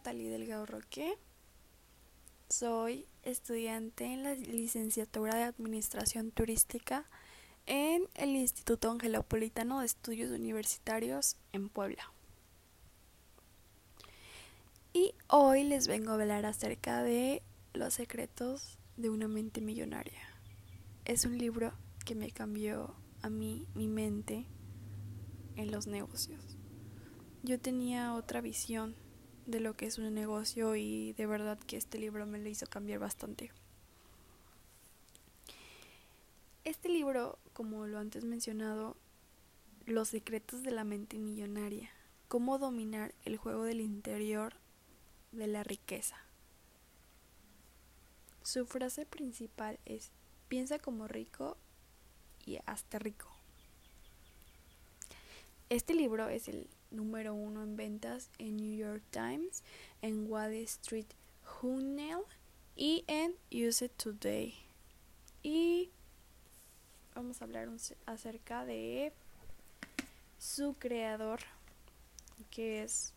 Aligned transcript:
Natalie 0.00 0.30
Delgado 0.30 0.64
Roque. 0.64 1.18
Soy 2.48 3.04
estudiante 3.22 4.06
en 4.06 4.22
la 4.22 4.32
licenciatura 4.32 5.34
de 5.34 5.42
Administración 5.42 6.30
Turística 6.30 7.04
en 7.66 8.08
el 8.14 8.30
Instituto 8.30 8.90
Angelopolitano 8.90 9.80
de 9.80 9.84
Estudios 9.84 10.30
Universitarios 10.30 11.36
en 11.52 11.68
Puebla. 11.68 12.10
Y 14.94 15.12
hoy 15.28 15.64
les 15.64 15.86
vengo 15.86 16.12
a 16.12 16.14
hablar 16.14 16.46
acerca 16.46 17.02
de 17.02 17.42
Los 17.74 17.92
secretos 17.92 18.78
de 18.96 19.10
una 19.10 19.28
mente 19.28 19.60
millonaria. 19.60 20.22
Es 21.04 21.26
un 21.26 21.36
libro 21.36 21.74
que 22.06 22.14
me 22.14 22.30
cambió 22.30 22.94
a 23.20 23.28
mí 23.28 23.66
mi 23.74 23.86
mente 23.86 24.46
en 25.56 25.70
los 25.70 25.86
negocios 25.86 26.56
yo 27.42 27.58
tenía 27.58 28.14
otra 28.14 28.40
visión 28.40 28.94
de 29.46 29.60
lo 29.60 29.76
que 29.76 29.86
es 29.86 29.98
un 29.98 30.12
negocio 30.14 30.76
y 30.76 31.12
de 31.14 31.26
verdad 31.26 31.58
que 31.58 31.76
este 31.76 31.98
libro 31.98 32.26
me 32.26 32.38
lo 32.38 32.48
hizo 32.48 32.66
cambiar 32.66 32.98
bastante. 33.00 33.50
Este 36.64 36.88
libro, 36.88 37.38
como 37.52 37.86
lo 37.86 37.98
antes 37.98 38.24
mencionado, 38.24 38.96
Los 39.86 40.08
secretos 40.08 40.62
de 40.62 40.70
la 40.70 40.84
mente 40.84 41.18
millonaria, 41.18 41.90
cómo 42.28 42.58
dominar 42.58 43.14
el 43.24 43.38
juego 43.38 43.64
del 43.64 43.80
interior 43.80 44.54
de 45.32 45.46
la 45.46 45.64
riqueza. 45.64 46.16
Su 48.42 48.66
frase 48.66 49.06
principal 49.06 49.80
es, 49.84 50.12
piensa 50.48 50.78
como 50.78 51.08
rico 51.08 51.56
y 52.44 52.58
hasta 52.66 52.98
rico. 52.98 53.28
Este 55.70 55.94
libro 55.94 56.28
es 56.28 56.48
el 56.48 56.68
número 56.90 57.34
uno 57.34 57.62
en 57.62 57.76
ventas 57.76 58.30
en 58.38 58.56
New 58.56 58.76
York 58.76 59.02
Times, 59.10 59.62
en 60.02 60.30
Wall 60.30 60.54
Street 60.54 61.06
Journal 61.44 62.22
y 62.76 63.04
en 63.06 63.34
Use 63.50 63.86
It 63.86 63.92
Today. 63.96 64.54
Y 65.42 65.90
vamos 67.14 67.40
a 67.40 67.44
hablar 67.44 67.68
acerca 68.06 68.64
de 68.64 69.12
su 70.38 70.74
creador, 70.74 71.40
que 72.50 72.82
es 72.82 73.12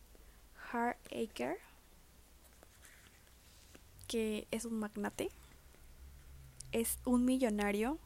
Hart 0.72 0.98
Aker, 1.06 1.58
que 4.06 4.46
es 4.50 4.64
un 4.64 4.78
magnate, 4.78 5.30
es 6.72 6.98
un 7.04 7.24
millonario, 7.24 7.98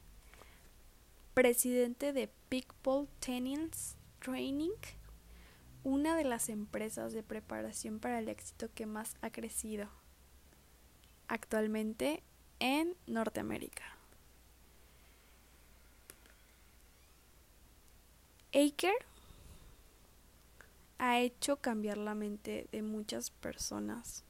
presidente 1.33 2.13
de 2.13 2.29
People 2.49 3.07
Tenants 3.19 3.95
Training 4.19 4.71
una 5.83 6.15
de 6.15 6.23
las 6.23 6.49
empresas 6.49 7.13
de 7.13 7.23
preparación 7.23 7.99
para 7.99 8.19
el 8.19 8.29
éxito 8.29 8.69
que 8.73 8.85
más 8.85 9.15
ha 9.21 9.29
crecido 9.29 9.89
actualmente 11.27 12.21
en 12.59 12.95
Norteamérica. 13.07 13.83
Aker 18.53 18.95
ha 20.97 21.19
hecho 21.19 21.57
cambiar 21.57 21.97
la 21.97 22.15
mente 22.15 22.67
de 22.71 22.81
muchas 22.81 23.29
personas. 23.29 24.23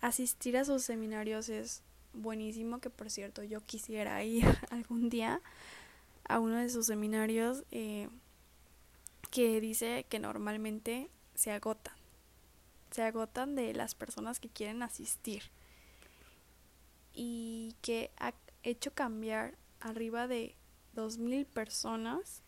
Asistir 0.00 0.56
a 0.56 0.64
sus 0.64 0.82
seminarios 0.82 1.48
es 1.48 1.82
buenísimo, 2.12 2.80
que 2.80 2.90
por 2.90 3.10
cierto 3.10 3.42
yo 3.42 3.60
quisiera 3.60 4.22
ir 4.24 4.44
algún 4.70 5.08
día 5.08 5.40
a 6.28 6.40
uno 6.40 6.56
de 6.56 6.68
sus 6.68 6.86
seminarios. 6.86 7.64
Eh, 7.70 8.08
que 9.34 9.60
dice 9.60 10.06
que 10.08 10.20
normalmente 10.20 11.10
se 11.34 11.50
agotan. 11.50 11.96
Se 12.92 13.02
agotan 13.02 13.56
de 13.56 13.74
las 13.74 13.96
personas 13.96 14.38
que 14.38 14.48
quieren 14.48 14.80
asistir. 14.80 15.42
Y 17.12 17.74
que 17.82 18.12
ha 18.16 18.32
hecho 18.62 18.94
cambiar 18.94 19.56
arriba 19.80 20.28
de 20.28 20.54
2.000 20.94 21.46
personas. 21.46 22.42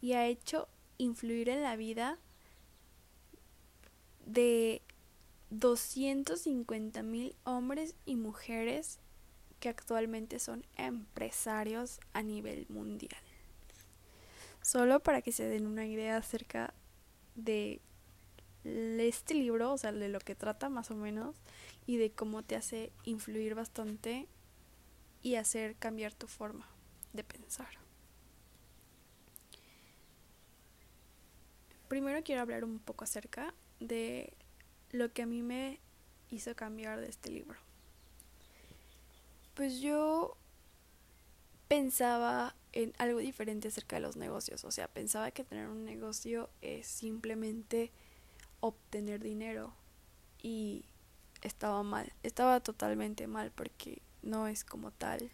Y 0.00 0.14
ha 0.14 0.26
hecho 0.26 0.66
influir 0.98 1.48
en 1.48 1.62
la 1.62 1.76
vida 1.76 2.18
de 4.24 4.82
250 5.50 7.04
mil 7.04 7.36
hombres 7.44 7.94
y 8.04 8.16
mujeres 8.16 8.98
que 9.60 9.68
actualmente 9.68 10.40
son 10.40 10.66
empresarios 10.76 12.00
a 12.12 12.24
nivel 12.24 12.66
mundial. 12.68 13.25
Solo 14.66 14.98
para 14.98 15.22
que 15.22 15.30
se 15.30 15.46
den 15.46 15.64
una 15.64 15.86
idea 15.86 16.16
acerca 16.16 16.74
de 17.36 17.80
este 18.64 19.34
libro, 19.34 19.72
o 19.72 19.78
sea, 19.78 19.92
de 19.92 20.08
lo 20.08 20.18
que 20.18 20.34
trata 20.34 20.68
más 20.68 20.90
o 20.90 20.96
menos, 20.96 21.36
y 21.86 21.98
de 21.98 22.10
cómo 22.10 22.42
te 22.42 22.56
hace 22.56 22.90
influir 23.04 23.54
bastante 23.54 24.26
y 25.22 25.36
hacer 25.36 25.76
cambiar 25.76 26.14
tu 26.14 26.26
forma 26.26 26.68
de 27.12 27.22
pensar. 27.22 27.68
Primero 31.86 32.24
quiero 32.24 32.42
hablar 32.42 32.64
un 32.64 32.80
poco 32.80 33.04
acerca 33.04 33.54
de 33.78 34.32
lo 34.90 35.12
que 35.12 35.22
a 35.22 35.26
mí 35.26 35.42
me 35.42 35.78
hizo 36.28 36.56
cambiar 36.56 37.00
de 37.00 37.08
este 37.08 37.30
libro. 37.30 37.60
Pues 39.54 39.80
yo 39.80 40.36
pensaba 41.68 42.54
en 42.72 42.92
algo 42.98 43.18
diferente 43.18 43.68
acerca 43.68 43.96
de 43.96 44.02
los 44.02 44.16
negocios. 44.16 44.64
O 44.64 44.70
sea, 44.70 44.88
pensaba 44.88 45.30
que 45.30 45.44
tener 45.44 45.68
un 45.68 45.84
negocio 45.84 46.50
es 46.60 46.86
simplemente 46.86 47.92
obtener 48.60 49.22
dinero 49.22 49.74
y 50.42 50.84
estaba 51.42 51.82
mal. 51.82 52.12
Estaba 52.22 52.60
totalmente 52.60 53.26
mal 53.26 53.50
porque 53.50 54.02
no 54.22 54.46
es 54.46 54.64
como 54.64 54.90
tal 54.90 55.30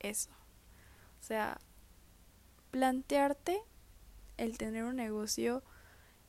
eso. 0.00 0.30
O 1.20 1.24
sea, 1.24 1.58
plantearte 2.70 3.60
el 4.36 4.58
tener 4.58 4.84
un 4.84 4.96
negocio 4.96 5.62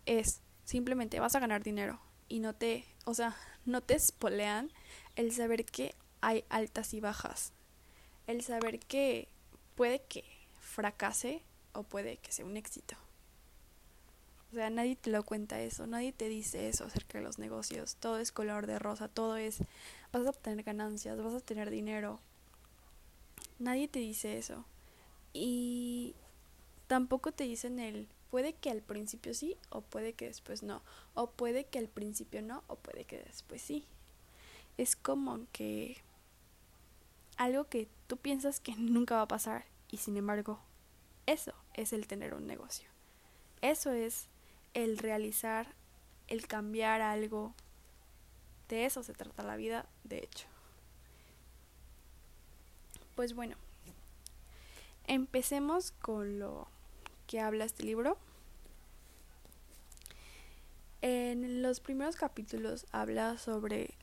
es 0.06 0.42
simplemente 0.64 1.20
vas 1.20 1.36
a 1.36 1.40
ganar 1.40 1.64
dinero 1.64 2.00
y 2.28 2.40
no 2.40 2.54
te, 2.54 2.86
o 3.06 3.14
sea, 3.14 3.36
no 3.66 3.82
te 3.82 3.96
espolean 3.96 4.72
el 5.16 5.32
saber 5.32 5.66
que 5.66 5.96
hay 6.22 6.44
altas 6.50 6.94
y 6.94 7.00
bajas. 7.00 7.54
El 8.28 8.42
saber 8.42 8.80
que 8.80 9.28
puede 9.76 10.02
que 10.02 10.24
fracase 10.60 11.42
o 11.74 11.84
puede 11.84 12.18
que 12.18 12.32
sea 12.32 12.46
un 12.46 12.58
éxito. 12.58 12.96
O 14.52 14.56
sea, 14.56 14.70
nadie 14.70 14.96
te 14.96 15.10
lo 15.10 15.24
cuenta 15.24 15.60
eso, 15.60 15.86
nadie 15.86 16.14
te 16.14 16.30
dice 16.30 16.70
eso 16.70 16.86
acerca 16.86 17.18
de 17.18 17.24
los 17.24 17.40
negocios. 17.40 17.98
Todo 17.98 18.20
es 18.20 18.32
color 18.32 18.68
de 18.68 18.80
rosa, 18.80 19.08
todo 19.08 19.36
es 19.36 19.60
vas 20.12 20.26
a 20.26 20.30
obtener 20.30 20.64
ganancias, 20.64 21.22
vas 21.22 21.34
a 21.34 21.42
tener 21.42 21.70
dinero. 21.70 22.20
Nadie 23.60 23.88
te 23.88 24.00
dice 24.00 24.38
eso. 24.38 24.66
Y 25.34 26.16
tampoco 26.88 27.32
te 27.32 27.44
dicen 27.44 27.80
el 27.80 28.08
puede 28.32 28.54
que 28.54 28.70
al 28.70 28.82
principio 28.82 29.34
sí 29.34 29.58
o 29.70 29.82
puede 29.82 30.14
que 30.14 30.26
después 30.26 30.64
no. 30.64 30.82
O 31.14 31.32
puede 31.32 31.66
que 31.66 31.80
al 31.80 31.88
principio 31.88 32.42
no 32.42 32.64
o 32.68 32.76
puede 32.76 33.06
que 33.06 33.18
después 33.20 33.62
sí. 33.62 33.86
Es 34.78 34.96
como 34.96 35.40
que 35.52 35.98
algo 37.38 37.66
que 37.66 37.88
tú 38.08 38.18
piensas 38.18 38.60
que 38.60 38.76
nunca 38.76 39.16
va 39.16 39.24
a 39.24 39.28
pasar 39.28 39.66
y 39.90 39.98
sin 39.98 40.18
embargo 40.18 40.60
eso 41.26 41.54
es 41.74 41.92
el 41.92 42.08
tener 42.08 42.34
un 42.34 42.46
negocio. 42.46 42.88
Eso 43.62 43.92
es 43.92 44.28
el 44.74 44.98
realizar, 44.98 45.74
el 46.28 46.48
cambiar 46.48 47.02
algo. 47.02 47.54
De 48.70 48.86
eso 48.86 49.02
se 49.02 49.14
trata 49.14 49.44
la 49.44 49.56
vida, 49.56 49.88
de 50.04 50.20
hecho. 50.20 50.48
Pues 53.16 53.34
bueno, 53.34 53.56
empecemos 55.08 55.92
con 55.92 56.40
lo 56.40 56.68
que 57.28 57.40
habla 57.40 57.66
este 57.66 57.84
libro. 57.84 58.18
En 61.02 61.62
los 61.62 61.80
primeros 61.80 62.16
capítulos 62.16 62.86
habla 62.92 63.38
sobre 63.38 63.96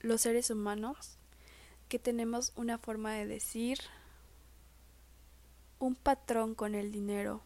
los 0.00 0.20
seres 0.20 0.50
humanos 0.50 1.18
que 1.94 2.00
tenemos 2.00 2.52
una 2.56 2.76
forma 2.76 3.12
de 3.12 3.24
decir, 3.24 3.78
un 5.78 5.94
patrón 5.94 6.56
con 6.56 6.74
el 6.74 6.90
dinero, 6.90 7.40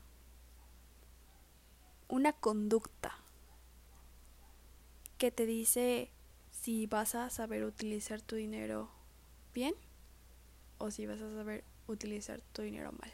una 2.09 2.33
conducta 2.33 3.19
que 5.19 5.31
te 5.31 5.45
dice 5.45 6.11
si 6.51 6.87
vas 6.87 7.15
a 7.15 7.29
saber 7.29 7.63
utilizar 7.63 8.23
tu 8.23 8.37
dinero 8.37 8.89
bien 9.53 9.75
o 10.79 10.91
si 10.91 11.05
vas 11.05 11.21
a 11.21 11.31
saber 11.35 11.63
utilizar 11.87 12.41
tu 12.55 12.63
dinero 12.63 12.91
mal. 12.93 13.13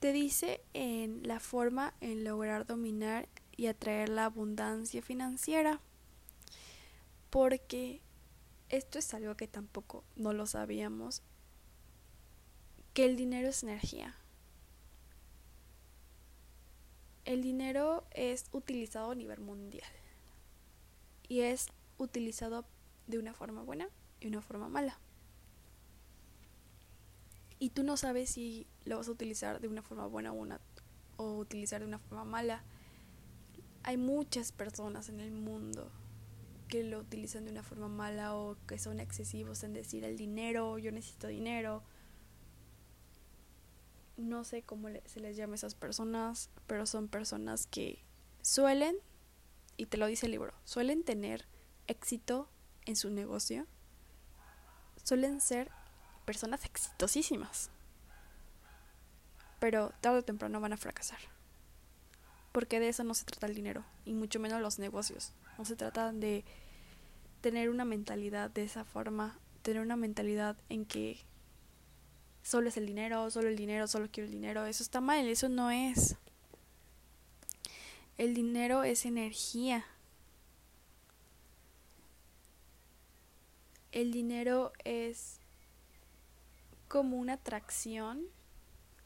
Te 0.00 0.12
dice 0.12 0.60
en 0.74 1.26
la 1.26 1.40
forma 1.40 1.94
en 2.00 2.24
lograr 2.24 2.66
dominar 2.66 3.28
y 3.56 3.66
atraer 3.66 4.08
la 4.08 4.26
abundancia 4.26 5.02
financiera. 5.02 5.80
Porque 7.30 8.02
esto 8.68 8.98
es 8.98 9.14
algo 9.14 9.36
que 9.36 9.48
tampoco 9.48 10.04
no 10.16 10.32
lo 10.32 10.46
sabíamos, 10.46 11.22
que 12.94 13.04
el 13.04 13.16
dinero 13.16 13.48
es 13.48 13.62
energía. 13.62 14.14
El 17.24 17.42
dinero 17.42 18.04
es 18.12 18.46
utilizado 18.52 19.10
a 19.10 19.14
nivel 19.14 19.40
mundial 19.40 19.90
y 21.28 21.40
es 21.40 21.66
utilizado 21.98 22.64
de 23.06 23.18
una 23.18 23.34
forma 23.34 23.62
buena 23.62 23.88
y 24.20 24.28
una 24.28 24.42
forma 24.42 24.68
mala. 24.68 24.98
Y 27.58 27.70
tú 27.70 27.82
no 27.82 27.96
sabes 27.96 28.30
si 28.30 28.66
lo 28.84 28.98
vas 28.98 29.08
a 29.08 29.12
utilizar 29.12 29.60
de 29.60 29.68
una 29.68 29.82
forma 29.82 30.06
buena 30.06 30.32
o, 30.32 30.34
una, 30.34 30.60
o 31.16 31.36
utilizar 31.38 31.80
de 31.80 31.86
una 31.86 31.98
forma 31.98 32.24
mala. 32.24 32.64
Hay 33.82 33.96
muchas 33.96 34.52
personas 34.52 35.08
en 35.08 35.20
el 35.20 35.32
mundo 35.32 35.90
que 36.68 36.82
lo 36.82 36.98
utilizan 36.98 37.44
de 37.44 37.52
una 37.52 37.62
forma 37.62 37.88
mala 37.88 38.36
o 38.36 38.56
que 38.66 38.78
son 38.78 39.00
excesivos 39.00 39.62
en 39.62 39.72
decir 39.72 40.04
el 40.04 40.16
dinero, 40.16 40.78
yo 40.78 40.90
necesito 40.92 41.28
dinero. 41.28 41.82
No 44.16 44.44
sé 44.44 44.62
cómo 44.62 44.88
se 45.04 45.20
les 45.20 45.36
llama 45.36 45.52
a 45.52 45.56
esas 45.56 45.74
personas, 45.74 46.50
pero 46.66 46.86
son 46.86 47.08
personas 47.08 47.66
que 47.66 48.02
suelen, 48.42 48.96
y 49.76 49.86
te 49.86 49.98
lo 49.98 50.06
dice 50.06 50.26
el 50.26 50.32
libro, 50.32 50.54
suelen 50.64 51.04
tener 51.04 51.46
éxito 51.86 52.48
en 52.86 52.96
su 52.96 53.10
negocio. 53.10 53.66
Suelen 55.04 55.40
ser 55.40 55.70
personas 56.26 56.66
exitosísimas. 56.66 57.70
Pero 59.58 59.92
tarde 60.02 60.18
o 60.18 60.24
temprano 60.24 60.60
van 60.60 60.74
a 60.74 60.76
fracasar. 60.76 61.20
Porque 62.52 62.80
de 62.80 62.90
eso 62.90 63.04
no 63.04 63.14
se 63.14 63.24
trata 63.24 63.46
el 63.46 63.54
dinero, 63.54 63.84
y 64.04 64.12
mucho 64.12 64.38
menos 64.40 64.60
los 64.60 64.78
negocios. 64.78 65.32
No 65.56 65.64
se 65.64 65.76
trata 65.76 66.12
de 66.12 66.44
tener 67.40 67.70
una 67.70 67.84
mentalidad 67.84 68.50
de 68.50 68.64
esa 68.64 68.84
forma, 68.84 69.38
tener 69.62 69.80
una 69.82 69.96
mentalidad 69.96 70.56
en 70.68 70.84
que 70.84 71.18
solo 72.42 72.68
es 72.68 72.76
el 72.76 72.86
dinero, 72.86 73.30
solo 73.30 73.48
el 73.48 73.56
dinero, 73.56 73.86
solo 73.86 74.08
quiero 74.10 74.26
el 74.26 74.32
dinero. 74.32 74.66
Eso 74.66 74.82
está 74.82 75.00
mal, 75.00 75.26
eso 75.26 75.48
no 75.48 75.70
es. 75.70 76.16
El 78.18 78.34
dinero 78.34 78.84
es 78.84 79.04
energía. 79.04 79.84
El 83.92 84.12
dinero 84.12 84.72
es 84.84 85.40
como 86.88 87.16
una 87.16 87.34
atracción 87.34 88.24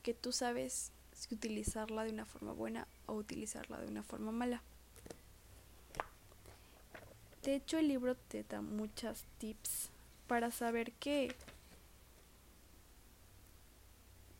que 0.02 0.14
tú 0.14 0.32
sabes 0.32 0.92
si 1.12 1.34
utilizarla 1.34 2.04
de 2.04 2.12
una 2.12 2.24
forma 2.24 2.52
buena 2.52 2.86
o 3.06 3.14
utilizarla 3.14 3.78
de 3.80 3.88
una 3.88 4.02
forma 4.02 4.32
mala. 4.32 4.62
De 7.42 7.54
hecho, 7.54 7.78
el 7.78 7.88
libro 7.88 8.16
te 8.16 8.44
da 8.44 8.60
muchas 8.60 9.24
tips 9.38 9.90
para 10.26 10.50
saber 10.50 10.92
que 10.92 11.34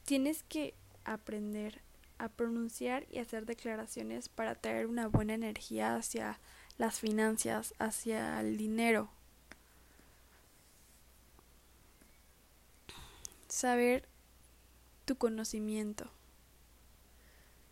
tienes 0.05 0.43
que 0.43 0.75
aprender 1.05 1.81
a 2.19 2.29
pronunciar 2.29 3.07
y 3.11 3.19
hacer 3.19 3.47
declaraciones 3.47 4.29
para 4.29 4.55
traer 4.55 4.87
una 4.87 5.09
buena 5.09 5.35
energía 5.35 5.97
hacia 5.97 6.39
las 6.77 7.01
finanzas, 7.01 7.75
hacia 7.79 8.41
el 8.41 8.57
dinero. 8.57 9.11
Saber 13.51 14.09
tu 15.05 15.17
conocimiento. 15.19 16.11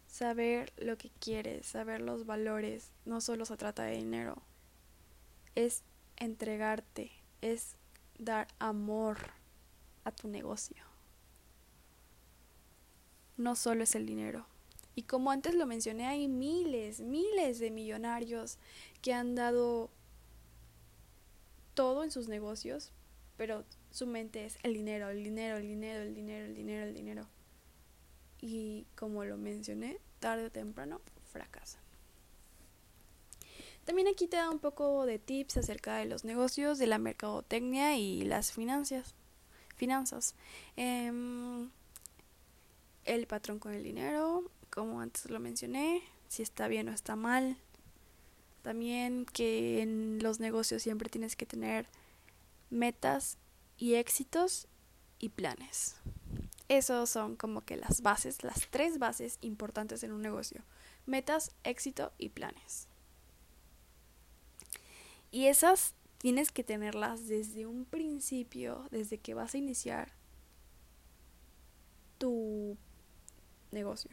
Saber 0.07 0.75
lo 0.77 0.99
que 0.99 1.11
quieres, 1.19 1.65
saber 1.65 2.03
los 2.03 2.27
valores. 2.27 2.91
No 3.07 3.23
solo 3.23 3.47
se 3.47 3.57
trata 3.57 3.85
de 3.85 3.97
dinero 3.97 4.43
es 5.59 5.83
entregarte, 6.17 7.11
es 7.41 7.75
dar 8.17 8.47
amor 8.61 9.19
a 10.05 10.13
tu 10.13 10.29
negocio. 10.29 10.85
No 13.37 13.57
solo 13.57 13.83
es 13.83 13.97
el 13.97 14.07
dinero. 14.07 14.47
Y 14.95 15.03
como 15.03 15.33
antes 15.33 15.57
lo 15.57 15.67
mencioné, 15.67 16.07
hay 16.07 16.29
miles, 16.29 17.01
miles 17.01 17.59
de 17.59 17.73
millonarios 17.73 18.59
que 19.03 19.13
han 19.13 19.35
dado 19.35 19.91
todo 21.75 22.05
en 22.05 22.13
sus 22.13 22.29
negocios, 22.29 22.93
pero 23.37 23.65
su 23.91 24.07
mente 24.07 24.45
es 24.45 24.59
el 24.63 24.75
dinero, 24.75 25.09
el 25.09 25.25
dinero, 25.25 25.57
el 25.57 25.67
dinero, 25.67 26.03
el 26.03 26.15
dinero, 26.15 26.47
el 26.47 26.55
dinero, 26.55 26.85
el 26.87 26.95
dinero. 26.95 27.27
Y 28.41 28.87
como 28.95 29.25
lo 29.25 29.37
mencioné, 29.37 29.99
tarde 30.21 30.47
o 30.47 30.51
temprano 30.51 31.01
fracasan. 31.33 31.83
También 33.85 34.07
aquí 34.09 34.27
te 34.27 34.37
da 34.37 34.51
un 34.51 34.59
poco 34.59 35.07
de 35.07 35.19
tips 35.19 35.57
acerca 35.57 35.97
de 35.97 36.05
los 36.05 36.23
negocios, 36.25 36.79
de 36.79 36.87
la 36.87 36.99
mercadotecnia 36.99 37.97
y 37.97 38.23
las 38.23 38.53
finanzas. 38.53 39.15
finanzas. 39.77 40.35
Em, 40.77 41.71
el 43.05 43.27
patrón 43.27 43.61
con 43.61 43.73
el 43.73 43.83
dinero, 43.83 44.51
como 44.71 45.01
antes 45.01 45.31
lo 45.31 45.41
mencioné, 45.41 46.03
si 46.29 46.43
está 46.43 46.69
bien 46.69 46.89
o 46.89 46.93
está 46.93 47.17
mal. 47.17 47.57
También 48.63 49.25
que 49.25 49.81
en 49.81 50.19
los 50.23 50.41
negocios 50.41 50.83
siempre 50.83 51.09
tienes 51.09 51.37
que 51.37 51.47
tener 51.47 51.87
metas 52.71 53.39
y 53.79 53.95
éxitos 53.95 54.67
y 55.19 55.31
planes. 55.31 55.97
Esos 56.69 57.09
son 57.09 57.37
como 57.37 57.63
que 57.63 57.77
las 57.77 58.03
bases, 58.03 58.43
las 58.43 58.69
tres 58.71 58.99
bases 58.99 59.39
importantes 59.41 60.03
en 60.03 60.13
un 60.13 60.21
negocio. 60.21 60.63
Metas, 61.07 61.53
éxito 61.65 62.13
y 62.19 62.29
planes. 62.29 62.89
Y 65.31 65.47
esas 65.47 65.95
tienes 66.19 66.51
que 66.51 66.65
tenerlas 66.65 67.27
desde 67.29 67.67
un 67.67 67.85
principio, 67.85 68.87
desde 68.91 69.19
que 69.19 69.35
vas 69.35 69.55
a 69.55 69.59
iniciar 69.59 70.13
tu 72.19 72.77
negocio. 73.71 74.11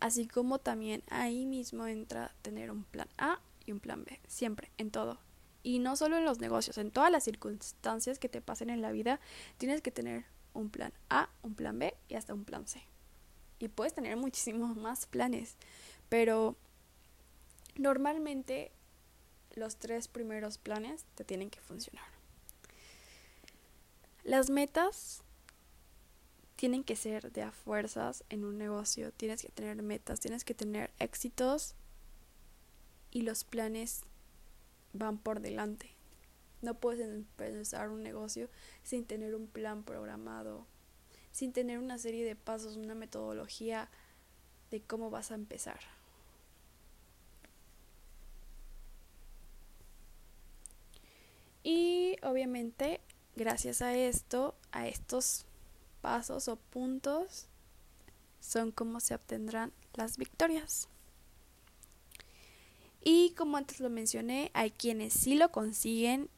Así 0.00 0.26
como 0.26 0.58
también 0.58 1.02
ahí 1.10 1.46
mismo 1.46 1.86
entra 1.86 2.34
tener 2.42 2.70
un 2.70 2.84
plan 2.84 3.08
A 3.18 3.40
y 3.64 3.72
un 3.72 3.80
plan 3.80 4.04
B, 4.04 4.20
siempre, 4.26 4.70
en 4.78 4.90
todo. 4.90 5.18
Y 5.66 5.80
no 5.80 5.96
solo 5.96 6.16
en 6.16 6.24
los 6.24 6.38
negocios, 6.38 6.78
en 6.78 6.92
todas 6.92 7.10
las 7.10 7.24
circunstancias 7.24 8.20
que 8.20 8.28
te 8.28 8.40
pasen 8.40 8.70
en 8.70 8.82
la 8.82 8.92
vida, 8.92 9.18
tienes 9.58 9.82
que 9.82 9.90
tener 9.90 10.24
un 10.54 10.70
plan 10.70 10.92
A, 11.10 11.28
un 11.42 11.56
plan 11.56 11.76
B 11.76 11.92
y 12.08 12.14
hasta 12.14 12.34
un 12.34 12.44
plan 12.44 12.68
C. 12.68 12.80
Y 13.58 13.66
puedes 13.66 13.92
tener 13.92 14.16
muchísimos 14.16 14.76
más 14.76 15.06
planes, 15.06 15.56
pero 16.08 16.54
normalmente 17.74 18.70
los 19.56 19.74
tres 19.74 20.06
primeros 20.06 20.56
planes 20.56 21.04
te 21.16 21.24
tienen 21.24 21.50
que 21.50 21.60
funcionar. 21.60 22.06
Las 24.22 24.50
metas 24.50 25.24
tienen 26.54 26.84
que 26.84 26.94
ser 26.94 27.32
de 27.32 27.42
a 27.42 27.50
fuerzas 27.50 28.22
en 28.28 28.44
un 28.44 28.56
negocio. 28.56 29.10
Tienes 29.10 29.42
que 29.42 29.48
tener 29.48 29.82
metas, 29.82 30.20
tienes 30.20 30.44
que 30.44 30.54
tener 30.54 30.92
éxitos 31.00 31.74
y 33.10 33.22
los 33.22 33.42
planes 33.42 34.04
van 34.98 35.18
por 35.18 35.40
delante. 35.40 35.90
No 36.62 36.74
puedes 36.74 37.06
empezar 37.08 37.90
un 37.90 38.02
negocio 38.02 38.48
sin 38.82 39.04
tener 39.04 39.34
un 39.34 39.46
plan 39.46 39.84
programado, 39.84 40.66
sin 41.32 41.52
tener 41.52 41.78
una 41.78 41.98
serie 41.98 42.24
de 42.24 42.36
pasos, 42.36 42.76
una 42.76 42.94
metodología 42.94 43.88
de 44.70 44.80
cómo 44.80 45.10
vas 45.10 45.30
a 45.30 45.34
empezar. 45.34 45.80
Y 51.62 52.16
obviamente, 52.22 53.00
gracias 53.34 53.82
a 53.82 53.94
esto, 53.94 54.54
a 54.70 54.86
estos 54.86 55.46
pasos 56.00 56.46
o 56.46 56.56
puntos, 56.56 57.48
son 58.40 58.70
como 58.70 59.00
se 59.00 59.14
obtendrán 59.14 59.72
las 59.94 60.16
victorias. 60.16 60.88
Y 63.08 63.34
como 63.36 63.56
antes 63.56 63.78
lo 63.78 63.88
mencioné, 63.88 64.50
hay 64.52 64.72
quienes 64.72 65.12
sí 65.12 65.36
lo 65.36 65.52
consiguen 65.52 66.28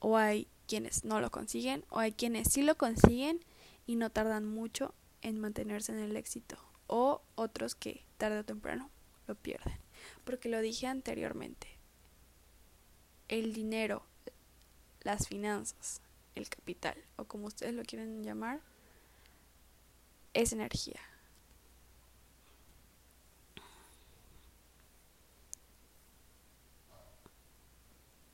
o 0.00 0.16
hay 0.16 0.48
quienes 0.66 1.04
no 1.04 1.20
lo 1.20 1.30
consiguen 1.30 1.84
o 1.90 2.00
hay 2.00 2.10
quienes 2.10 2.52
sí 2.52 2.62
lo 2.64 2.76
consiguen 2.76 3.38
y 3.86 3.94
no 3.94 4.10
tardan 4.10 4.44
mucho 4.44 4.96
en 5.22 5.38
mantenerse 5.38 5.92
en 5.92 6.00
el 6.00 6.16
éxito 6.16 6.56
o 6.88 7.22
otros 7.36 7.76
que 7.76 8.04
tarde 8.16 8.40
o 8.40 8.44
temprano 8.44 8.90
lo 9.28 9.36
pierden. 9.36 9.78
Porque 10.24 10.48
lo 10.48 10.60
dije 10.60 10.88
anteriormente, 10.88 11.68
el 13.28 13.52
dinero, 13.52 14.04
las 15.02 15.28
finanzas, 15.28 16.00
el 16.34 16.48
capital, 16.48 16.96
o 17.14 17.26
como 17.26 17.46
ustedes 17.46 17.74
lo 17.74 17.84
quieren 17.84 18.24
llamar, 18.24 18.60
es 20.32 20.52
energía. 20.52 20.98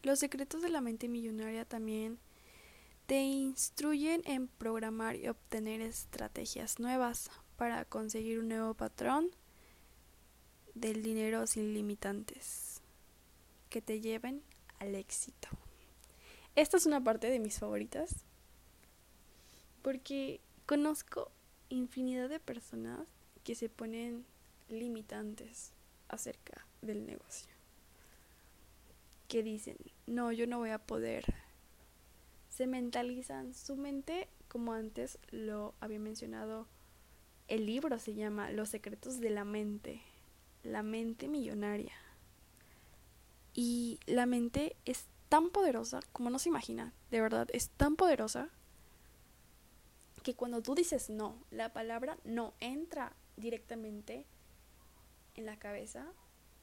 Los 0.02 0.19
secretos 0.19 0.62
de 0.62 0.71
la 0.71 0.80
mente 0.80 1.09
millonaria 1.09 1.64
también 1.66 2.19
te 3.07 3.21
instruyen 3.21 4.23
en 4.25 4.49
programar 4.49 5.16
y 5.16 5.28
obtener 5.28 5.83
estrategias 5.83 6.78
nuevas 6.78 7.30
para 7.57 7.85
conseguir 7.85 8.38
un 8.38 8.49
nuevo 8.49 8.73
patrón 8.73 9.30
del 10.75 11.02
dinero 11.02 11.47
sin 11.47 11.75
limitantes 11.75 12.80
que 13.69 13.83
te 13.83 14.00
lleven 14.00 14.42
al 14.78 14.95
éxito. 14.95 15.49
esta 16.57 16.78
es 16.78 16.87
una 16.87 17.04
parte 17.04 17.28
de 17.28 17.38
mis 17.38 17.59
favoritas 17.59 18.25
porque 19.83 20.40
conozco 20.64 21.30
infinidad 21.69 22.28
de 22.28 22.40
personas 22.40 23.07
que 23.45 23.54
se 23.54 23.69
ponen 23.69 24.25
limitantes 24.69 25.73
acerca 26.09 26.66
del 26.80 27.07
negocio. 27.07 27.60
Que 29.30 29.44
dicen, 29.44 29.76
no, 30.08 30.32
yo 30.32 30.49
no 30.49 30.58
voy 30.58 30.70
a 30.70 30.80
poder. 30.80 31.37
Se 32.49 32.66
mentalizan 32.66 33.54
su 33.54 33.76
mente, 33.76 34.28
como 34.49 34.72
antes 34.72 35.20
lo 35.30 35.72
había 35.78 36.00
mencionado, 36.00 36.66
el 37.46 37.64
libro 37.64 37.96
se 38.00 38.14
llama 38.14 38.50
Los 38.50 38.70
secretos 38.70 39.20
de 39.20 39.30
la 39.30 39.44
mente, 39.44 40.02
la 40.64 40.82
mente 40.82 41.28
millonaria. 41.28 41.92
Y 43.54 44.00
la 44.06 44.26
mente 44.26 44.75
es 44.84 45.06
tan 45.28 45.50
poderosa 45.50 46.00
como 46.10 46.30
no 46.30 46.40
se 46.40 46.49
imagina, 46.49 46.92
de 47.12 47.20
verdad, 47.20 47.46
es 47.52 47.68
tan 47.70 47.94
poderosa 47.94 48.49
que 50.25 50.34
cuando 50.34 50.60
tú 50.60 50.75
dices 50.75 51.08
no, 51.08 51.37
la 51.52 51.72
palabra 51.72 52.18
no 52.25 52.52
entra 52.58 53.12
directamente 53.37 54.26
en 55.37 55.46
la 55.46 55.56
cabeza 55.56 56.08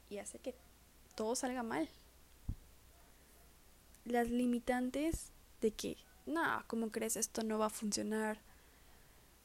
y 0.09 0.17
hace 0.17 0.39
que 0.39 0.53
todo 1.15 1.33
salga 1.33 1.63
mal. 1.63 1.87
Las 4.07 4.29
limitantes 4.29 5.33
de 5.59 5.71
que, 5.71 5.97
no, 6.25 6.63
¿cómo 6.67 6.91
crees 6.91 7.17
esto 7.17 7.43
no 7.43 7.59
va 7.59 7.65
a 7.65 7.69
funcionar? 7.69 8.39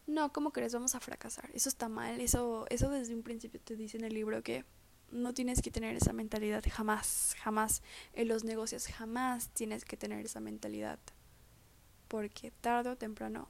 No, 0.07 0.33
¿cómo 0.33 0.53
crees 0.53 0.73
vamos 0.73 0.95
a 0.95 1.01
fracasar? 1.01 1.51
Eso 1.53 1.69
está 1.69 1.89
mal, 1.89 2.21
eso, 2.21 2.67
eso 2.71 2.89
desde 2.89 3.15
un 3.15 3.25
principio 3.25 3.61
te 3.61 3.75
dice 3.75 3.97
en 3.97 4.05
el 4.05 4.15
libro 4.15 4.43
que 4.43 4.65
no 5.11 5.35
tienes 5.35 5.63
que 5.63 5.73
tener 5.73 5.97
esa 5.97 6.13
mentalidad 6.13 6.63
jamás, 6.71 7.35
jamás. 7.41 7.83
En 8.13 8.29
los 8.29 8.45
negocios 8.45 8.87
jamás 8.87 9.49
tienes 9.49 9.85
que 9.85 9.97
tener 9.97 10.25
esa 10.25 10.39
mentalidad. 10.39 11.01
Porque 12.07 12.53
tarde 12.53 12.91
o 12.91 12.97
temprano 12.97 13.49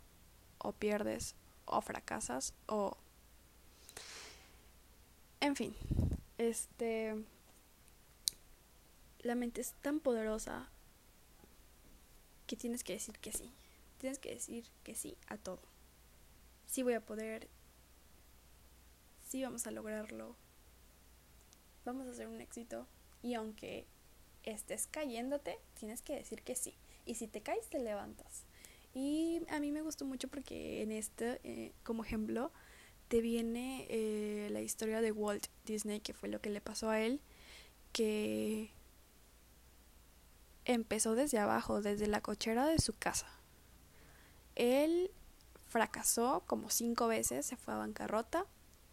o 0.58 0.72
pierdes 0.72 1.34
o 1.66 1.82
fracasas 1.82 2.54
o... 2.66 2.96
En 5.40 5.56
fin, 5.56 5.74
este... 6.38 7.22
La 9.20 9.34
mente 9.34 9.60
es 9.60 9.74
tan 9.82 10.00
poderosa 10.00 10.71
que 12.52 12.56
tienes 12.58 12.84
que 12.84 12.92
decir 12.92 13.18
que 13.18 13.32
sí. 13.32 13.50
Tienes 13.96 14.18
que 14.18 14.28
decir 14.28 14.66
que 14.84 14.94
sí 14.94 15.16
a 15.26 15.38
todo. 15.38 15.62
Sí 16.66 16.82
voy 16.82 16.92
a 16.92 17.00
poder. 17.00 17.48
Sí 19.26 19.42
vamos 19.42 19.66
a 19.66 19.70
lograrlo. 19.70 20.36
Vamos 21.86 22.06
a 22.06 22.10
hacer 22.10 22.28
un 22.28 22.42
éxito. 22.42 22.86
Y 23.22 23.32
aunque 23.32 23.86
estés 24.42 24.86
cayéndote, 24.86 25.58
tienes 25.80 26.02
que 26.02 26.14
decir 26.14 26.42
que 26.42 26.54
sí. 26.54 26.74
Y 27.06 27.14
si 27.14 27.26
te 27.26 27.40
caes, 27.40 27.70
te 27.70 27.78
levantas. 27.78 28.44
Y 28.92 29.40
a 29.48 29.58
mí 29.58 29.72
me 29.72 29.80
gustó 29.80 30.04
mucho 30.04 30.28
porque 30.28 30.82
en 30.82 30.92
este, 30.92 31.40
eh, 31.44 31.72
como 31.84 32.04
ejemplo, 32.04 32.52
te 33.08 33.22
viene 33.22 33.86
eh, 33.88 34.48
la 34.50 34.60
historia 34.60 35.00
de 35.00 35.10
Walt 35.10 35.46
Disney, 35.64 36.00
que 36.00 36.12
fue 36.12 36.28
lo 36.28 36.42
que 36.42 36.50
le 36.50 36.60
pasó 36.60 36.90
a 36.90 37.00
él, 37.00 37.18
que 37.94 38.68
empezó 40.64 41.14
desde 41.14 41.38
abajo, 41.38 41.82
desde 41.82 42.06
la 42.06 42.20
cochera 42.20 42.66
de 42.66 42.78
su 42.78 42.92
casa. 42.92 43.26
Él 44.54 45.10
fracasó 45.68 46.44
como 46.46 46.70
cinco 46.70 47.06
veces, 47.06 47.46
se 47.46 47.56
fue 47.56 47.74
a 47.74 47.78
bancarrota 47.78 48.46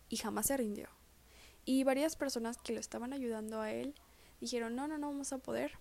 y 0.07 0.17
jamás 0.17 0.47
se 0.47 0.57
rindió. 0.57 0.87
Y 1.65 1.83
varias 1.83 2.15
personas 2.15 2.57
que 2.57 2.73
lo 2.73 2.79
estaban 2.79 3.13
ayudando 3.13 3.61
a 3.61 3.71
él 3.71 3.93
dijeron, 4.39 4.75
no, 4.75 4.87
no, 4.87 4.97
no 4.97 5.07
vamos 5.07 5.33
a 5.33 5.37
poder. 5.37 5.73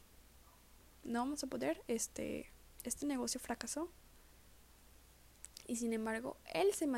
No 1.05 1.21
vamos 1.21 1.43
a 1.45 1.47
poder, 1.47 1.83
este, 1.87 2.51
este 2.85 3.07
negocio 3.07 3.41
fracasó 3.41 3.91
y 5.69 5.77
sin 5.77 5.93
embargo 5.93 6.39
él 6.47 6.73
se, 6.75 6.89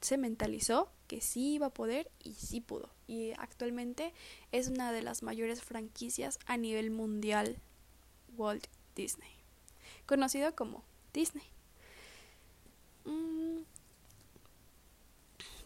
se 0.00 0.18
mentalizó 0.18 0.92
que 1.08 1.20
sí 1.20 1.54
iba 1.54 1.66
a 1.66 1.74
poder 1.74 2.10
y 2.22 2.34
sí 2.34 2.60
pudo. 2.60 2.90
Y 3.08 3.32
actualmente 3.38 4.14
es 4.52 4.68
una 4.68 4.92
de 4.92 5.02
las 5.02 5.22
mayores 5.22 5.62
franquicias 5.62 6.38
a 6.46 6.56
nivel 6.56 6.90
mundial 6.90 7.60
Walt 8.36 8.66
Disney, 8.94 9.30
conocido 10.06 10.54
como 10.54 10.84
Disney. 11.12 11.44
Mm, 13.04 13.62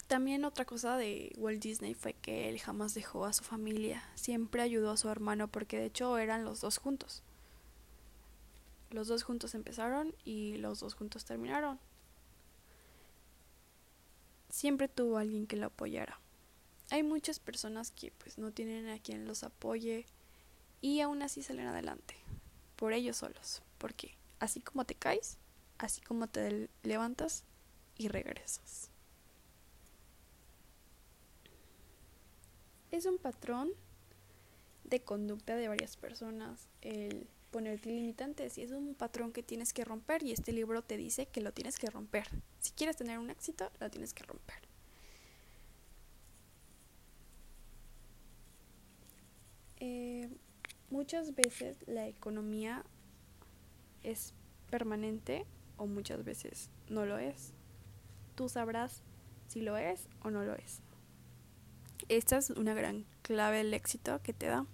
también 0.06 0.44
otra 0.44 0.64
cosa 0.64 0.96
de 0.96 1.32
Walt 1.36 1.62
Disney 1.62 1.94
fue 1.94 2.14
que 2.14 2.48
él 2.48 2.60
jamás 2.60 2.94
dejó 2.94 3.24
a 3.24 3.32
su 3.32 3.44
familia, 3.44 4.08
siempre 4.14 4.62
ayudó 4.62 4.90
a 4.90 4.96
su 4.96 5.08
hermano 5.08 5.48
porque 5.48 5.78
de 5.78 5.86
hecho 5.86 6.16
eran 6.18 6.44
los 6.44 6.60
dos 6.60 6.78
juntos. 6.78 7.22
Los 8.90 9.08
dos 9.08 9.24
juntos 9.24 9.54
empezaron 9.54 10.14
y 10.24 10.56
los 10.58 10.80
dos 10.80 10.94
juntos 10.94 11.24
terminaron 11.24 11.78
siempre 14.56 14.88
tuvo 14.88 15.18
alguien 15.18 15.46
que 15.46 15.56
lo 15.56 15.66
apoyara. 15.66 16.18
Hay 16.90 17.02
muchas 17.02 17.40
personas 17.40 17.90
que 17.90 18.10
pues 18.12 18.38
no 18.38 18.52
tienen 18.52 18.88
a 18.88 18.98
quien 18.98 19.26
los 19.26 19.42
apoye 19.42 20.06
y 20.80 21.00
aún 21.00 21.22
así 21.22 21.42
salen 21.42 21.66
adelante 21.66 22.15
por 22.76 22.92
ellos 22.92 23.16
solos, 23.16 23.62
porque 23.78 24.16
así 24.38 24.60
como 24.60 24.84
te 24.84 24.94
caes, 24.94 25.38
así 25.78 26.00
como 26.00 26.28
te 26.28 26.68
levantas 26.82 27.44
y 27.96 28.08
regresas. 28.08 28.90
Es 32.90 33.06
un 33.06 33.18
patrón 33.18 33.70
de 34.84 35.00
conducta 35.00 35.56
de 35.56 35.68
varias 35.68 35.96
personas 35.96 36.68
el 36.82 37.26
ponerte 37.50 37.88
limitantes 37.88 38.58
y 38.58 38.62
es 38.62 38.70
un 38.70 38.94
patrón 38.94 39.32
que 39.32 39.42
tienes 39.42 39.72
que 39.72 39.84
romper 39.84 40.22
y 40.22 40.32
este 40.32 40.52
libro 40.52 40.82
te 40.82 40.96
dice 40.96 41.26
que 41.26 41.40
lo 41.40 41.52
tienes 41.52 41.78
que 41.78 41.90
romper. 41.90 42.28
Si 42.60 42.72
quieres 42.72 42.96
tener 42.96 43.18
un 43.18 43.30
éxito, 43.30 43.70
lo 43.80 43.90
tienes 43.90 44.12
que 44.12 44.24
romper. 44.24 44.56
Eh, 49.78 50.28
muchas 50.90 51.34
veces 51.34 51.76
la 51.86 52.06
economía 52.06 52.84
es 54.02 54.34
permanente 54.70 55.46
o 55.76 55.86
muchas 55.86 56.24
veces 56.24 56.70
no 56.88 57.06
lo 57.06 57.18
es. 57.18 57.52
Tú 58.34 58.48
sabrás 58.48 59.02
si 59.48 59.62
lo 59.62 59.76
es 59.76 60.08
o 60.22 60.30
no 60.30 60.44
lo 60.44 60.54
es. 60.54 60.80
Esta 62.08 62.36
es 62.36 62.50
una 62.50 62.74
gran 62.74 63.04
clave 63.22 63.58
del 63.58 63.74
éxito 63.74 64.20
que 64.22 64.32
te 64.32 64.46
da 64.46 64.66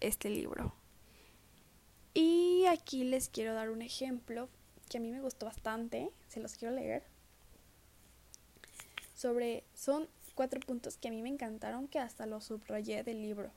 este 0.00 0.28
libro. 0.28 0.74
Y 2.14 2.66
aquí 2.66 3.04
les 3.04 3.28
quiero 3.28 3.54
dar 3.54 3.70
un 3.70 3.80
ejemplo 3.80 4.48
que 4.88 4.98
a 4.98 5.00
mí 5.00 5.10
me 5.10 5.22
gustó 5.22 5.46
bastante, 5.46 6.10
se 6.28 6.40
los 6.40 6.56
quiero 6.56 6.74
leer. 6.74 7.04
Sobre, 9.14 9.64
son 9.74 10.08
cuatro 10.34 10.60
puntos 10.60 10.98
que 10.98 11.08
a 11.08 11.10
mí 11.10 11.22
me 11.22 11.30
encantaron 11.30 11.88
que 11.88 11.98
hasta 11.98 12.26
los 12.26 12.44
subrayé 12.44 13.02
del 13.02 13.22
libro. 13.22 13.50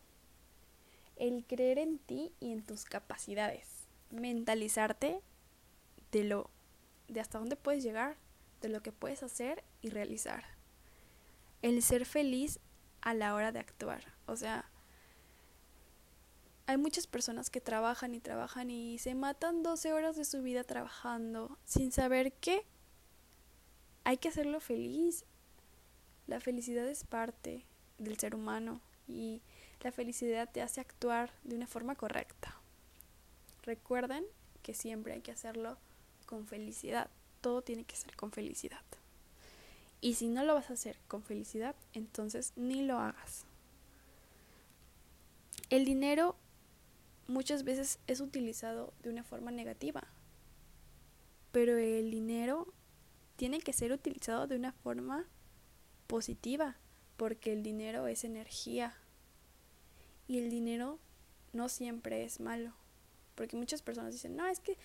El 1.15 1.45
creer 1.45 1.79
en 1.79 1.99
ti 1.99 2.33
y 2.39 2.51
en 2.51 2.63
tus 2.63 2.85
capacidades. 2.85 3.87
Mentalizarte 4.11 5.21
de 6.11 6.23
lo 6.23 6.49
de 7.07 7.19
hasta 7.19 7.39
dónde 7.39 7.55
puedes 7.55 7.83
llegar, 7.83 8.17
de 8.61 8.69
lo 8.69 8.81
que 8.81 8.91
puedes 8.91 9.23
hacer 9.23 9.63
y 9.81 9.89
realizar. 9.89 10.43
El 11.61 11.81
ser 11.81 12.05
feliz 12.05 12.59
a 13.01 13.13
la 13.13 13.35
hora 13.35 13.51
de 13.51 13.59
actuar. 13.59 14.13
O 14.25 14.35
sea, 14.35 14.69
hay 16.67 16.77
muchas 16.77 17.05
personas 17.05 17.49
que 17.49 17.61
trabajan 17.61 18.15
y 18.15 18.19
trabajan 18.19 18.71
y 18.71 18.97
se 18.97 19.13
matan 19.13 19.61
12 19.61 19.93
horas 19.93 20.15
de 20.15 20.25
su 20.25 20.41
vida 20.41 20.63
trabajando 20.63 21.59
sin 21.63 21.91
saber 21.91 22.33
que 22.33 22.65
hay 24.03 24.17
que 24.17 24.29
hacerlo 24.29 24.59
feliz. 24.59 25.25
La 26.25 26.39
felicidad 26.39 26.87
es 26.87 27.03
parte 27.03 27.65
del 27.99 28.17
ser 28.17 28.33
humano 28.33 28.81
y 29.07 29.43
la 29.81 29.91
felicidad 29.91 30.49
te 30.51 30.61
hace 30.61 30.81
actuar 30.81 31.31
de 31.43 31.55
una 31.55 31.67
forma 31.67 31.95
correcta. 31.95 32.59
Recuerden 33.63 34.25
que 34.63 34.73
siempre 34.73 35.13
hay 35.13 35.21
que 35.21 35.31
hacerlo 35.31 35.77
con 36.25 36.47
felicidad. 36.47 37.09
Todo 37.41 37.61
tiene 37.61 37.83
que 37.83 37.95
ser 37.95 38.15
con 38.15 38.31
felicidad. 38.31 38.81
Y 40.01 40.15
si 40.15 40.27
no 40.27 40.43
lo 40.43 40.53
vas 40.53 40.69
a 40.69 40.73
hacer 40.73 40.97
con 41.07 41.23
felicidad, 41.23 41.75
entonces 41.93 42.53
ni 42.55 42.83
lo 42.83 42.99
hagas. 42.99 43.45
El 45.69 45.85
dinero 45.85 46.35
muchas 47.27 47.63
veces 47.63 47.99
es 48.07 48.21
utilizado 48.21 48.93
de 49.01 49.09
una 49.09 49.23
forma 49.23 49.51
negativa. 49.51 50.03
Pero 51.51 51.77
el 51.77 52.11
dinero 52.11 52.73
tiene 53.35 53.59
que 53.59 53.73
ser 53.73 53.91
utilizado 53.91 54.47
de 54.47 54.57
una 54.57 54.71
forma 54.71 55.25
positiva, 56.07 56.75
porque 57.17 57.53
el 57.53 57.63
dinero 57.63 58.07
es 58.07 58.23
energía. 58.23 58.95
Y 60.27 60.39
el 60.39 60.49
dinero 60.49 60.99
no 61.53 61.69
siempre 61.69 62.23
es 62.23 62.39
malo. 62.39 62.73
Porque 63.35 63.55
muchas 63.55 63.81
personas 63.81 64.13
dicen, 64.13 64.35
no, 64.35 64.45
es 64.47 64.59
que 64.59 64.77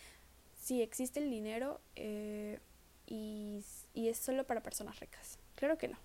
si 0.60 0.82
existe 0.82 1.20
el 1.20 1.30
dinero 1.30 1.80
eh, 1.96 2.58
y, 3.06 3.62
y 3.94 4.08
es 4.08 4.18
solo 4.18 4.46
para 4.46 4.62
personas 4.62 4.98
ricas. 5.00 5.38
Claro 5.54 5.78
que 5.78 5.88
no. 5.88 5.98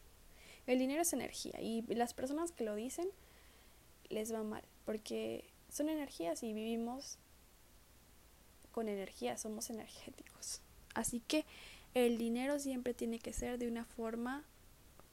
El 0.67 0.79
dinero 0.79 1.01
es 1.01 1.13
energía 1.13 1.61
y 1.61 1.81
las 1.93 2.13
personas 2.13 2.51
que 2.51 2.63
lo 2.63 2.75
dicen 2.75 3.07
les 4.09 4.33
va 4.33 4.43
mal, 4.43 4.63
porque 4.85 5.45
son 5.69 5.89
energías 5.89 6.41
y 6.43 6.53
vivimos 6.53 7.17
con 8.71 8.87
energía, 8.87 9.37
somos 9.37 9.69
energéticos. 9.69 10.61
Así 10.93 11.21
que 11.21 11.45
el 11.93 12.17
dinero 12.17 12.59
siempre 12.59 12.93
tiene 12.93 13.19
que 13.19 13.33
ser 13.33 13.57
de 13.57 13.67
una 13.67 13.85
forma 13.85 14.43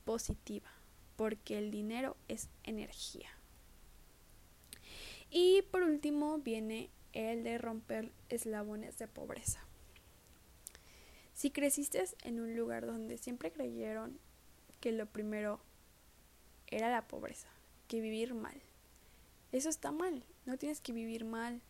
positiva, 0.05 0.71
porque 1.17 1.59
el 1.59 1.71
dinero 1.71 2.17
es 2.29 2.49
energía. 2.65 3.29
Y 5.35 5.63
por 5.63 5.83
último 5.83 6.37
viene 6.39 6.91
el 7.15 7.43
de 7.43 7.57
romper 7.57 8.13
eslabones 8.29 8.99
de 8.99 9.09
pobreza. 9.09 9.61
Si 11.33 11.51
creciste 11.51 12.05
en 12.23 12.39
un 12.39 12.55
lugar 12.55 12.85
donde 12.85 13.17
siempre 13.17 13.51
creyeron 13.51 14.19
que 14.81 14.93
lo 14.93 15.07
primero 15.07 15.59
era 16.67 16.91
la 16.91 17.09
pobreza, 17.09 17.49
que 17.89 18.03
vivir 18.03 18.35
mal, 18.35 18.61
eso 19.53 19.71
está 19.71 19.91
mal, 19.91 20.23
no 20.45 20.59
tienes 20.59 20.83
que 20.83 20.93
vivir 20.93 21.25
mal. 21.25 21.63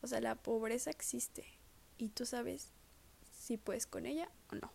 O 0.00 0.06
sea, 0.06 0.22
la 0.22 0.36
pobreza 0.36 0.88
existe 0.88 1.44
y 1.98 2.08
tú 2.08 2.24
sabes 2.24 2.70
si 3.38 3.58
puedes 3.58 3.86
con 3.86 4.06
ella 4.06 4.30
o 4.50 4.54
no. 4.54 4.72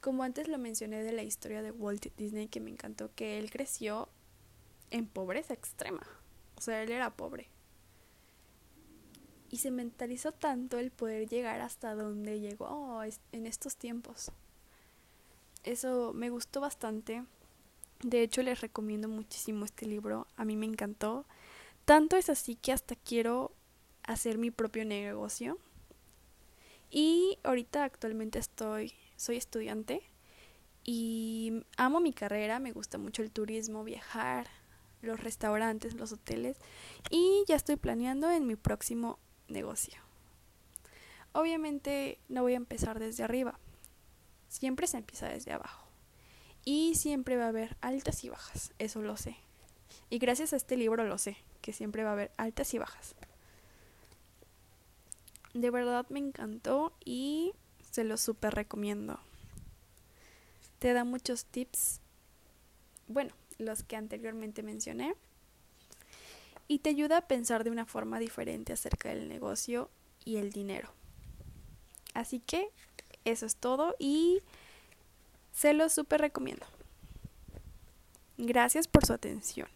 Como 0.00 0.24
antes 0.24 0.48
lo 0.48 0.58
mencioné 0.58 1.04
de 1.04 1.12
la 1.12 1.22
historia 1.22 1.62
de 1.62 1.70
Walt 1.70 2.06
Disney 2.16 2.48
que 2.48 2.58
me 2.58 2.70
encantó, 2.70 3.14
que 3.14 3.38
él 3.38 3.52
creció 3.52 4.08
en 4.90 5.06
pobreza 5.06 5.54
extrema. 5.54 6.06
O 6.56 6.60
sea, 6.60 6.82
él 6.82 6.90
era 6.90 7.10
pobre. 7.10 7.48
Y 9.50 9.58
se 9.58 9.70
mentalizó 9.70 10.32
tanto 10.32 10.78
el 10.78 10.90
poder 10.90 11.28
llegar 11.28 11.60
hasta 11.60 11.94
donde 11.94 12.40
llegó 12.40 13.00
en 13.32 13.46
estos 13.46 13.76
tiempos. 13.76 14.32
Eso 15.62 16.12
me 16.14 16.30
gustó 16.30 16.60
bastante. 16.60 17.24
De 18.02 18.22
hecho, 18.22 18.42
les 18.42 18.60
recomiendo 18.60 19.08
muchísimo 19.08 19.64
este 19.64 19.86
libro. 19.86 20.26
A 20.36 20.44
mí 20.44 20.56
me 20.56 20.66
encantó. 20.66 21.26
Tanto 21.84 22.16
es 22.16 22.28
así 22.28 22.56
que 22.56 22.72
hasta 22.72 22.96
quiero 22.96 23.52
hacer 24.02 24.38
mi 24.38 24.50
propio 24.50 24.84
negocio. 24.84 25.58
Y 26.90 27.38
ahorita 27.42 27.84
actualmente 27.84 28.38
estoy, 28.38 28.92
soy 29.16 29.36
estudiante 29.36 30.02
y 30.84 31.64
amo 31.76 32.00
mi 32.00 32.12
carrera, 32.12 32.60
me 32.60 32.72
gusta 32.72 32.96
mucho 32.96 33.22
el 33.22 33.32
turismo, 33.32 33.82
viajar, 33.82 34.46
los 35.02 35.20
restaurantes, 35.20 35.94
los 35.94 36.12
hoteles 36.12 36.56
y 37.10 37.44
ya 37.46 37.56
estoy 37.56 37.76
planeando 37.76 38.30
en 38.30 38.46
mi 38.46 38.56
próximo 38.56 39.18
negocio. 39.48 40.00
Obviamente 41.32 42.18
no 42.28 42.42
voy 42.42 42.54
a 42.54 42.56
empezar 42.56 42.98
desde 42.98 43.22
arriba, 43.22 43.58
siempre 44.48 44.86
se 44.86 44.98
empieza 44.98 45.28
desde 45.28 45.52
abajo 45.52 45.86
y 46.64 46.94
siempre 46.94 47.36
va 47.36 47.44
a 47.44 47.48
haber 47.48 47.76
altas 47.80 48.24
y 48.24 48.28
bajas, 48.28 48.72
eso 48.78 49.02
lo 49.02 49.16
sé. 49.16 49.36
Y 50.10 50.18
gracias 50.18 50.52
a 50.52 50.56
este 50.56 50.76
libro 50.76 51.04
lo 51.04 51.18
sé 51.18 51.36
que 51.60 51.72
siempre 51.72 52.04
va 52.04 52.10
a 52.10 52.12
haber 52.12 52.32
altas 52.36 52.72
y 52.74 52.78
bajas. 52.78 53.14
De 55.54 55.70
verdad 55.70 56.06
me 56.10 56.18
encantó 56.18 56.92
y 57.04 57.54
se 57.90 58.04
lo 58.04 58.16
súper 58.16 58.54
recomiendo. 58.54 59.18
Te 60.78 60.92
da 60.92 61.04
muchos 61.04 61.46
tips, 61.46 62.00
bueno, 63.08 63.34
los 63.58 63.82
que 63.82 63.96
anteriormente 63.96 64.62
mencioné, 64.62 65.14
y 66.68 66.80
te 66.80 66.90
ayuda 66.90 67.18
a 67.18 67.28
pensar 67.28 67.64
de 67.64 67.70
una 67.70 67.86
forma 67.86 68.18
diferente 68.18 68.72
acerca 68.72 69.10
del 69.10 69.28
negocio 69.28 69.90
y 70.24 70.36
el 70.36 70.50
dinero. 70.50 70.90
Así 72.14 72.40
que 72.40 72.68
eso 73.24 73.46
es 73.46 73.56
todo 73.56 73.94
y 73.98 74.42
se 75.52 75.72
lo 75.74 75.88
súper 75.88 76.20
recomiendo. 76.20 76.66
Gracias 78.36 78.88
por 78.88 79.06
su 79.06 79.12
atención. 79.12 79.68